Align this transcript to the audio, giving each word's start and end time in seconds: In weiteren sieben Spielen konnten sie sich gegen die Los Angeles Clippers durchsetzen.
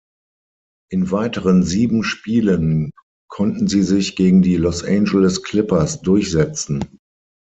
In 0.89 1.11
weiteren 1.11 1.61
sieben 1.61 2.03
Spielen 2.03 2.89
konnten 3.29 3.67
sie 3.67 3.83
sich 3.83 4.15
gegen 4.15 4.41
die 4.41 4.57
Los 4.57 4.83
Angeles 4.83 5.43
Clippers 5.43 6.01
durchsetzen. 6.01 6.97